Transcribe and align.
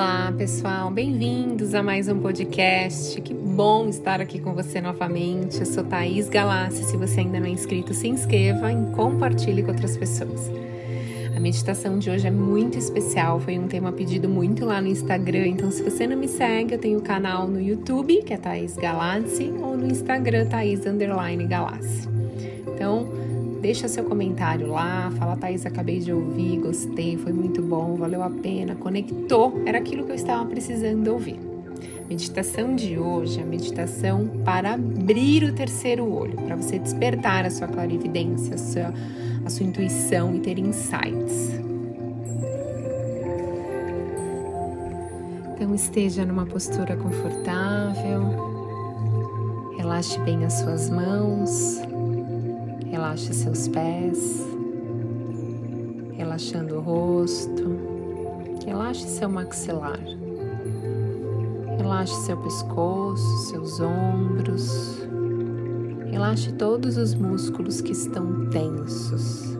Olá, 0.00 0.32
pessoal, 0.34 0.90
bem-vindos 0.90 1.74
a 1.74 1.82
mais 1.82 2.08
um 2.08 2.18
podcast. 2.20 3.20
Que 3.20 3.34
bom 3.34 3.86
estar 3.86 4.18
aqui 4.18 4.40
com 4.40 4.54
você 4.54 4.80
novamente. 4.80 5.60
Eu 5.60 5.66
sou 5.66 5.84
Thaís 5.84 6.26
Galassi. 6.26 6.84
Se 6.84 6.96
você 6.96 7.20
ainda 7.20 7.38
não 7.38 7.46
é 7.46 7.50
inscrito, 7.50 7.92
se 7.92 8.08
inscreva 8.08 8.72
e 8.72 8.76
compartilhe 8.94 9.62
com 9.62 9.72
outras 9.72 9.98
pessoas. 9.98 10.50
A 11.36 11.38
meditação 11.38 11.98
de 11.98 12.08
hoje 12.08 12.26
é 12.26 12.30
muito 12.30 12.78
especial, 12.78 13.40
foi 13.40 13.58
um 13.58 13.68
tema 13.68 13.92
pedido 13.92 14.26
muito 14.26 14.64
lá 14.64 14.80
no 14.80 14.88
Instagram. 14.88 15.48
Então, 15.48 15.70
se 15.70 15.82
você 15.82 16.06
não 16.06 16.16
me 16.16 16.28
segue, 16.28 16.76
eu 16.76 16.78
tenho 16.78 16.96
o 16.96 17.02
um 17.02 17.04
canal 17.04 17.46
no 17.46 17.60
YouTube, 17.60 18.22
que 18.22 18.32
é 18.32 18.38
Thaís 18.38 18.76
Galassi, 18.76 19.52
ou 19.60 19.76
no 19.76 19.86
Instagram, 19.86 20.46
Thaís 20.46 20.80
Galassi. 21.46 22.08
Então, 22.74 23.06
Deixa 23.60 23.88
seu 23.88 24.04
comentário 24.04 24.68
lá, 24.68 25.12
fala, 25.18 25.36
Thaís, 25.36 25.66
acabei 25.66 25.98
de 25.98 26.10
ouvir, 26.10 26.58
gostei, 26.60 27.18
foi 27.18 27.32
muito 27.32 27.60
bom, 27.60 27.94
valeu 27.94 28.22
a 28.22 28.30
pena, 28.30 28.74
conectou, 28.74 29.62
era 29.66 29.76
aquilo 29.76 30.04
que 30.04 30.12
eu 30.12 30.16
estava 30.16 30.46
precisando 30.46 31.06
ouvir. 31.08 31.38
Meditação 32.08 32.74
de 32.74 32.98
hoje 32.98 33.38
é 33.38 33.42
a 33.42 33.46
meditação 33.46 34.26
para 34.44 34.72
abrir 34.72 35.44
o 35.44 35.54
terceiro 35.54 36.10
olho, 36.10 36.36
para 36.36 36.56
você 36.56 36.78
despertar 36.78 37.44
a 37.44 37.50
sua 37.50 37.68
clarividência, 37.68 38.54
a 38.54 38.58
sua, 38.58 38.94
a 39.44 39.50
sua 39.50 39.66
intuição 39.66 40.34
e 40.34 40.40
ter 40.40 40.58
insights. 40.58 41.60
Então 45.54 45.74
esteja 45.74 46.24
numa 46.24 46.46
postura 46.46 46.96
confortável, 46.96 48.22
relaxe 49.76 50.18
bem 50.20 50.46
as 50.46 50.54
suas 50.54 50.88
mãos, 50.88 51.78
Relaxe 52.90 53.32
seus 53.32 53.68
pés, 53.68 54.44
relaxando 56.16 56.76
o 56.76 56.80
rosto, 56.80 57.78
relaxe 58.66 59.06
seu 59.06 59.28
maxilar, 59.28 60.00
relaxe 61.78 62.14
seu 62.26 62.36
pescoço, 62.38 63.48
seus 63.48 63.80
ombros, 63.80 65.06
relaxe 66.10 66.52
todos 66.52 66.96
os 66.96 67.14
músculos 67.14 67.80
que 67.80 67.92
estão 67.92 68.50
tensos. 68.50 69.56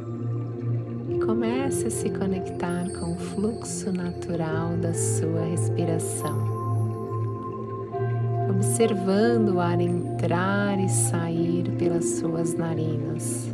E 1.09 1.21
comece 1.25 1.87
a 1.87 1.91
se 1.91 2.11
conectar 2.11 2.91
com 2.99 3.13
o 3.13 3.17
fluxo 3.17 3.93
natural 3.93 4.77
da 4.77 4.93
sua 4.93 5.45
respiração 5.45 6.50
observando 8.51 9.55
o 9.55 9.61
ar 9.61 9.81
entrar 9.81 10.79
e 10.79 10.89
sair 10.89 11.71
pelas 11.79 12.05
suas 12.05 12.55
narinas. 12.55 13.49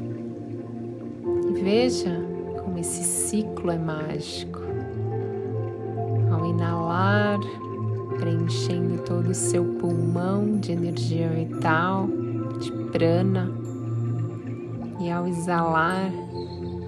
E 1.48 1.62
veja 1.62 2.18
como 2.62 2.78
esse 2.78 3.04
ciclo 3.04 3.70
é 3.70 3.78
mágico. 3.78 4.60
Ao 6.32 6.44
inalar, 6.46 7.38
preenchendo 8.18 9.02
todo 9.02 9.30
o 9.30 9.34
seu 9.34 9.64
pulmão 9.74 10.58
de 10.58 10.72
energia 10.72 11.28
vital, 11.28 12.08
de 12.58 12.72
prana, 12.90 13.50
e 14.98 15.10
ao 15.10 15.28
exalar, 15.28 16.10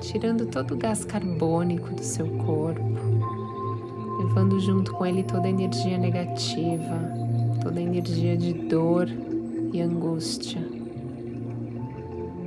tirando 0.00 0.46
todo 0.46 0.74
o 0.74 0.76
gás 0.78 1.04
carbônico 1.04 1.94
do 1.94 2.02
seu 2.02 2.26
corpo, 2.38 2.82
levando 4.18 4.58
junto 4.60 4.94
com 4.94 5.04
ele 5.04 5.22
toda 5.22 5.46
a 5.46 5.50
energia 5.50 5.98
negativa 5.98 7.27
toda 7.68 7.80
a 7.80 7.82
energia 7.82 8.34
de 8.34 8.54
dor 8.54 9.06
e 9.74 9.82
angústia. 9.82 10.66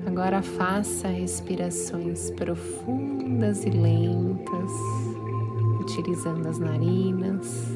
Agora 0.08 0.42
faça 0.42 1.10
respirações 1.10 2.32
profundas 2.32 3.64
e 3.64 3.70
lentas, 3.70 4.72
utilizando 5.80 6.48
as 6.48 6.58
narinas. 6.58 7.68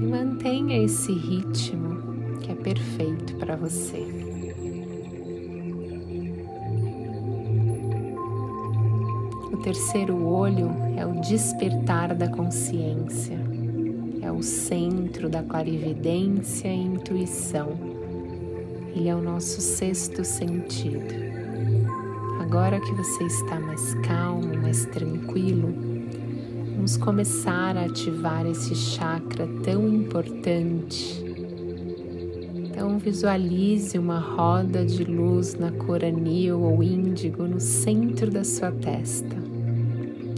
E 0.00 0.06
mantenha 0.06 0.82
esse 0.82 1.12
ritmo 1.12 2.38
que 2.40 2.52
é 2.52 2.54
perfeito 2.54 3.36
para 3.36 3.56
você. 3.56 4.06
O 9.52 9.56
terceiro 9.58 10.24
olho 10.24 10.70
é 10.96 11.04
o 11.04 11.20
despertar 11.20 12.14
da 12.14 12.26
consciência 12.26 13.49
o 14.40 14.42
centro 14.42 15.28
da 15.28 15.42
clarividência 15.42 16.68
e 16.68 16.80
intuição. 16.80 17.78
Ele 18.96 19.06
é 19.06 19.14
o 19.14 19.20
nosso 19.20 19.60
sexto 19.60 20.24
sentido. 20.24 21.14
Agora 22.40 22.80
que 22.80 22.90
você 22.94 23.24
está 23.24 23.60
mais 23.60 23.92
calmo, 23.96 24.56
mais 24.62 24.86
tranquilo, 24.86 25.74
vamos 26.74 26.96
começar 26.96 27.76
a 27.76 27.84
ativar 27.84 28.46
esse 28.46 28.74
chakra 28.74 29.46
tão 29.62 29.86
importante. 29.86 31.22
Então 32.54 32.98
visualize 32.98 33.98
uma 33.98 34.20
roda 34.20 34.86
de 34.86 35.04
luz 35.04 35.54
na 35.54 35.70
cor 35.70 36.02
anil 36.02 36.62
ou 36.62 36.82
índigo 36.82 37.42
no 37.42 37.60
centro 37.60 38.30
da 38.30 38.42
sua 38.42 38.72
testa, 38.72 39.36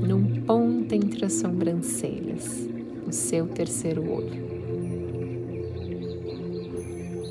num 0.04 0.42
ponto 0.42 0.92
entre 0.92 1.24
as 1.24 1.34
sobrancelhas 1.34 2.71
seu 3.12 3.46
terceiro 3.46 4.10
olho. 4.10 4.52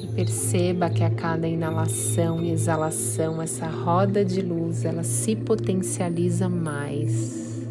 E 0.03 0.07
perceba 0.15 0.89
que 0.89 1.03
a 1.03 1.09
cada 1.09 1.47
inalação 1.47 2.41
e 2.43 2.51
exalação, 2.51 3.41
essa 3.41 3.67
roda 3.67 4.23
de 4.23 4.41
luz, 4.41 4.85
ela 4.85 5.03
se 5.03 5.35
potencializa 5.35 6.47
mais. 6.47 7.61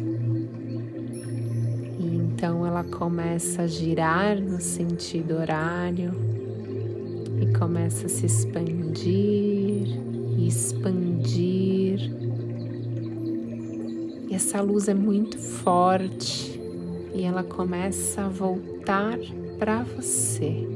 E 1.99 2.05
então 2.05 2.65
ela 2.65 2.83
começa 2.83 3.63
a 3.63 3.67
girar 3.67 4.39
no 4.39 4.59
sentido 4.59 5.35
horário 5.35 6.11
e 7.41 7.57
começa 7.57 8.07
a 8.07 8.09
se 8.09 8.25
expandir 8.25 9.87
e 10.37 10.47
expandir. 10.47 12.11
E 14.29 14.33
essa 14.33 14.61
luz 14.61 14.87
é 14.87 14.93
muito 14.93 15.37
forte 15.37 16.60
e 17.13 17.23
ela 17.23 17.43
começa 17.43 18.21
a 18.21 18.29
voltar 18.29 19.17
para 19.59 19.83
você. 19.83 20.67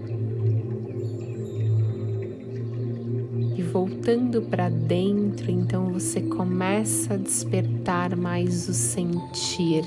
E 3.57 3.61
voltando 3.61 4.41
para 4.41 4.69
dentro, 4.69 5.49
então 5.49 5.93
você 5.93 6.21
começa 6.21 7.13
a 7.13 7.17
despertar 7.17 8.15
mais 8.15 8.67
o 8.67 8.73
sentir. 8.73 9.83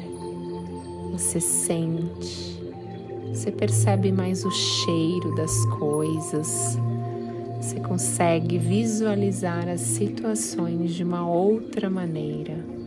Você 1.13 1.41
sente, 1.41 2.59
você 3.27 3.53
percebe 3.53 4.11
mais 4.11 4.45
o 4.45 4.51
cheiro 4.51 5.35
das 5.35 5.65
coisas. 5.79 6.79
Você 7.61 7.81
consegue 7.81 8.57
visualizar 8.57 9.69
as 9.69 9.81
situações 9.81 10.95
de 10.95 11.05
uma 11.05 11.29
outra 11.29 11.91
maneira. 11.91 12.78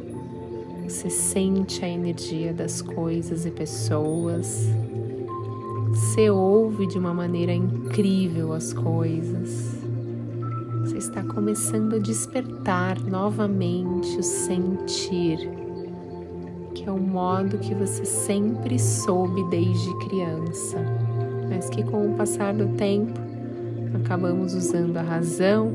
Você 0.91 1.09
sente 1.09 1.85
a 1.85 1.87
energia 1.87 2.53
das 2.53 2.81
coisas 2.81 3.45
e 3.45 3.49
pessoas. 3.49 4.67
Você 5.89 6.29
ouve 6.29 6.85
de 6.85 6.99
uma 6.99 7.13
maneira 7.13 7.53
incrível 7.53 8.51
as 8.51 8.73
coisas. 8.73 9.79
Você 10.81 10.97
está 10.97 11.23
começando 11.23 11.95
a 11.95 11.97
despertar 11.97 12.99
novamente 12.99 14.17
o 14.17 14.21
sentir, 14.21 15.49
que 16.75 16.83
é 16.83 16.91
o 16.91 16.99
modo 16.99 17.57
que 17.57 17.73
você 17.73 18.03
sempre 18.03 18.77
soube 18.77 19.45
desde 19.49 19.97
criança, 19.99 20.77
mas 21.49 21.69
que 21.69 21.83
com 21.83 22.11
o 22.11 22.17
passar 22.17 22.53
do 22.53 22.67
tempo 22.75 23.17
acabamos 24.03 24.53
usando 24.53 24.97
a 24.97 25.01
razão 25.01 25.71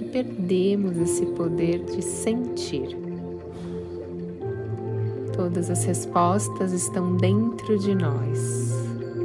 e 0.00 0.04
perdemos 0.04 0.96
esse 0.96 1.26
poder 1.26 1.84
de 1.84 2.00
sentir. 2.00 3.01
Todas 5.34 5.70
as 5.70 5.84
respostas 5.84 6.72
estão 6.72 7.16
dentro 7.16 7.78
de 7.78 7.94
nós. 7.94 8.70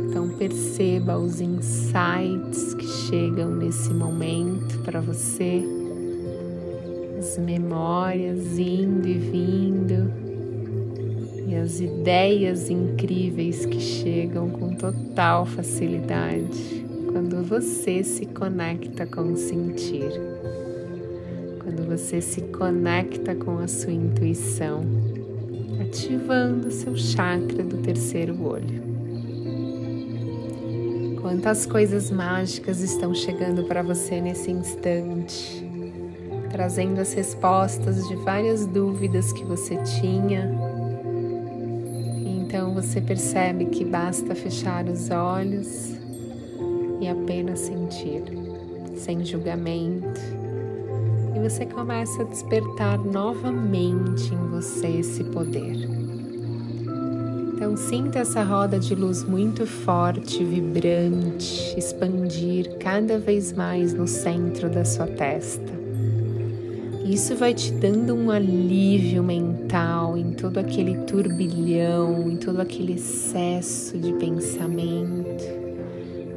Então 0.09 0.29
perceba 0.29 1.17
os 1.17 1.41
insights 1.41 2.73
que 2.73 2.87
chegam 2.87 3.51
nesse 3.51 3.93
momento 3.93 4.79
para 4.79 5.01
você, 5.01 5.61
as 7.19 7.37
memórias 7.37 8.57
indo 8.57 9.07
e 9.07 9.17
vindo. 9.17 10.11
E 11.45 11.55
as 11.55 11.79
ideias 11.79 12.69
incríveis 12.69 13.65
que 13.65 13.79
chegam 13.79 14.49
com 14.49 14.73
total 14.75 15.45
facilidade 15.45 16.85
quando 17.11 17.43
você 17.43 18.03
se 18.03 18.25
conecta 18.25 19.05
com 19.05 19.33
o 19.33 19.37
sentir, 19.37 20.11
quando 21.63 21.87
você 21.87 22.21
se 22.21 22.41
conecta 22.41 23.33
com 23.35 23.59
a 23.59 23.67
sua 23.67 23.93
intuição 23.93 24.81
ativando 25.87 26.69
seu 26.69 26.95
chakra 26.97 27.63
do 27.63 27.77
terceiro 27.77 28.43
olho. 28.45 28.83
Quantas 31.21 31.65
coisas 31.65 32.11
mágicas 32.11 32.81
estão 32.81 33.13
chegando 33.15 33.63
para 33.63 33.81
você 33.81 34.19
nesse 34.19 34.51
instante, 34.51 35.65
trazendo 36.51 36.99
as 36.99 37.13
respostas 37.13 38.05
de 38.07 38.15
várias 38.17 38.65
dúvidas 38.65 39.31
que 39.31 39.43
você 39.45 39.77
tinha. 39.99 40.51
Então 42.25 42.73
você 42.73 42.99
percebe 42.99 43.65
que 43.65 43.85
basta 43.85 44.35
fechar 44.35 44.85
os 44.89 45.09
olhos 45.09 45.95
e 46.99 47.07
apenas 47.07 47.59
sentir, 47.59 48.23
sem 48.95 49.23
julgamento. 49.23 50.36
E 51.37 51.39
você 51.39 51.67
começa 51.67 52.23
a 52.23 52.25
despertar 52.25 52.97
novamente 52.97 54.33
em 54.33 54.49
você 54.49 54.87
esse 54.87 55.23
poder. 55.23 55.87
Então 57.53 57.77
sinta 57.77 58.17
essa 58.19 58.41
roda 58.41 58.79
de 58.79 58.95
luz 58.95 59.23
muito 59.23 59.67
forte, 59.67 60.43
vibrante, 60.43 61.77
expandir 61.77 62.79
cada 62.79 63.19
vez 63.19 63.53
mais 63.53 63.93
no 63.93 64.07
centro 64.07 64.67
da 64.67 64.83
sua 64.83 65.05
testa. 65.05 65.71
Isso 67.05 67.35
vai 67.35 67.53
te 67.53 67.71
dando 67.71 68.15
um 68.15 68.31
alívio 68.31 69.21
mental 69.21 70.17
em 70.17 70.31
todo 70.31 70.57
aquele 70.57 70.97
turbilhão, 71.05 72.31
em 72.31 72.35
todo 72.37 72.59
aquele 72.59 72.93
excesso 72.93 73.95
de 73.95 74.11
pensamento, 74.13 75.45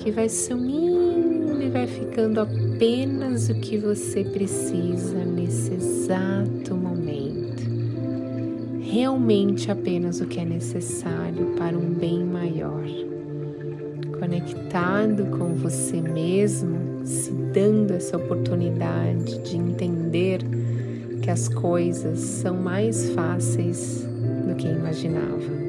que 0.00 0.10
vai 0.10 0.28
sumindo 0.28 1.62
e 1.62 1.68
vai 1.68 1.86
ficando 1.86 2.40
apenas 2.40 3.48
o 3.48 3.54
que 3.54 3.78
você 3.78 4.24
precisa 4.24 5.24
nesse 5.24 5.74
exato 5.74 6.74
momento 6.74 7.50
realmente 8.90 9.70
apenas 9.70 10.20
o 10.20 10.26
que 10.26 10.40
é 10.40 10.44
necessário 10.44 11.54
para 11.56 11.78
um 11.78 11.94
bem 11.94 12.24
maior. 12.24 12.84
Conectado 14.18 15.26
com 15.38 15.54
você 15.54 16.00
mesmo, 16.00 17.06
se 17.06 17.30
dando 17.30 17.92
essa 17.92 18.16
oportunidade 18.16 19.38
de 19.42 19.56
entender 19.56 20.40
que 21.22 21.30
as 21.30 21.48
coisas 21.48 22.18
são 22.18 22.56
mais 22.56 23.10
fáceis 23.10 24.04
do 24.46 24.56
que 24.56 24.66
imaginava. 24.66 25.59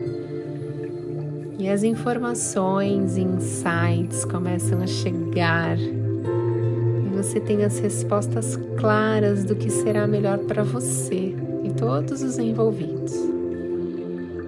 E 1.59 1.69
as 1.69 1.83
informações 1.83 3.17
e 3.17 3.21
insights 3.21 4.25
começam 4.25 4.81
a 4.81 4.87
chegar 4.87 5.77
e 5.77 7.15
você 7.15 7.39
tem 7.39 7.63
as 7.63 7.79
respostas 7.79 8.57
claras 8.79 9.43
do 9.43 9.55
que 9.55 9.69
será 9.69 10.07
melhor 10.07 10.39
para 10.39 10.63
você 10.63 11.35
todos 11.81 12.21
os 12.21 12.37
envolvidos. 12.37 13.11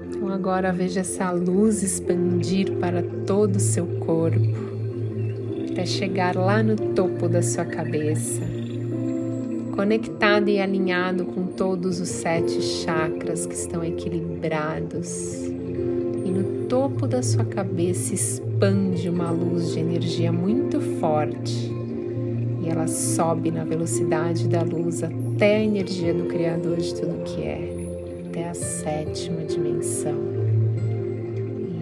Então 0.10 0.30
agora 0.30 0.72
veja 0.72 1.00
essa 1.00 1.32
luz 1.32 1.82
expandir 1.82 2.72
para 2.74 3.02
todo 3.26 3.56
o 3.56 3.60
seu 3.60 3.88
corpo, 4.00 4.40
até 5.72 5.84
chegar 5.84 6.36
lá 6.36 6.62
no 6.62 6.76
topo 6.76 7.28
da 7.28 7.42
sua 7.42 7.66
cabeça, 7.66 8.44
conectado 9.76 10.48
e 10.48 10.60
alinhado 10.60 11.26
com 11.26 11.48
todos 11.48 12.00
os 12.00 12.10
sete 12.10 12.62
chakras 12.62 13.48
que 13.48 13.56
estão 13.56 13.84
equilibrados. 13.84 15.43
Topo 16.70 17.06
da 17.08 17.22
sua 17.22 17.46
cabeça 17.46 18.14
expande 18.14 19.10
uma 19.10 19.30
luz 19.30 19.74
de 19.74 19.80
energia 19.80 20.32
muito 20.32 20.80
forte 21.00 21.72
e 22.64 22.70
ela 22.70 22.88
sobe 22.88 23.52
na 23.52 23.64
velocidade 23.64 24.48
da 24.48 24.62
luz 24.64 25.04
até 25.04 25.58
a 25.58 25.64
energia 25.64 26.14
do 26.14 26.26
Criador 26.26 26.78
de 26.78 26.96
tudo 26.96 27.24
que 27.26 27.42
é, 27.42 27.70
até 28.28 28.50
a 28.50 28.54
sétima 28.54 29.44
dimensão. 29.44 30.18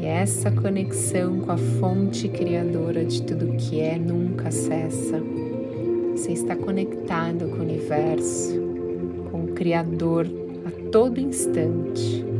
E 0.01 0.05
essa 0.05 0.49
conexão 0.49 1.39
com 1.41 1.51
a 1.51 1.57
fonte 1.57 2.27
criadora 2.27 3.05
de 3.05 3.21
tudo 3.21 3.55
que 3.57 3.79
é 3.79 3.99
nunca 3.99 4.49
cessa. 4.49 5.21
Você 6.15 6.31
está 6.31 6.55
conectado 6.55 7.47
com 7.49 7.57
o 7.57 7.61
universo, 7.61 8.59
com 9.31 9.43
o 9.43 9.47
Criador 9.49 10.27
a 10.65 10.89
todo 10.89 11.19
instante. 11.19 12.30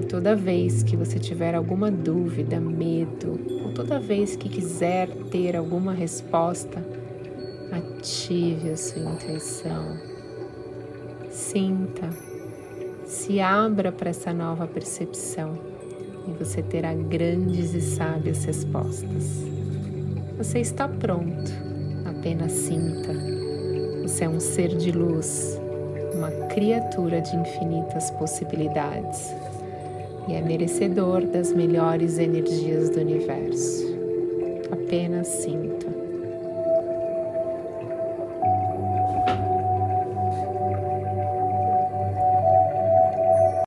E 0.00 0.06
toda 0.06 0.34
vez 0.34 0.82
que 0.82 0.96
você 0.96 1.18
tiver 1.18 1.54
alguma 1.54 1.90
dúvida, 1.90 2.58
medo, 2.58 3.38
ou 3.62 3.74
toda 3.74 4.00
vez 4.00 4.34
que 4.34 4.48
quiser 4.48 5.10
ter 5.30 5.54
alguma 5.54 5.92
resposta, 5.92 6.82
ative 7.70 8.70
a 8.70 8.76
sua 8.78 9.02
intuição. 9.02 9.98
Sinta, 11.30 12.08
se 13.04 13.40
abra 13.40 13.92
para 13.92 14.08
essa 14.08 14.32
nova 14.32 14.66
percepção 14.66 15.58
e 16.26 16.30
você 16.32 16.62
terá 16.62 16.94
grandes 16.94 17.74
e 17.74 17.82
sábias 17.82 18.42
respostas. 18.44 19.44
Você 20.38 20.60
está 20.60 20.88
pronto, 20.88 21.52
apenas 22.06 22.52
sinta. 22.52 23.12
Você 24.00 24.24
é 24.24 24.28
um 24.30 24.40
ser 24.40 24.74
de 24.78 24.92
luz, 24.92 25.60
uma 26.14 26.30
criatura 26.48 27.20
de 27.20 27.36
infinitas 27.36 28.10
possibilidades 28.12 29.30
e 30.28 30.34
é 30.34 30.40
merecedor 30.40 31.24
das 31.26 31.52
melhores 31.52 32.18
energias 32.18 32.90
do 32.90 33.00
universo. 33.00 33.86
Apenas 34.70 35.26
sinta. 35.28 36.09